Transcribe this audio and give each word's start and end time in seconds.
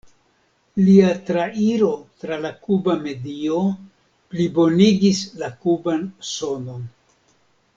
Lia 0.85 1.09
trairo 1.25 1.89
tra 2.23 2.39
la 2.45 2.51
kuba 2.63 2.95
medio 3.03 3.59
plibonigis 4.33 5.23
la 5.43 5.51
kuban 5.67 6.05
sonon. 6.31 6.89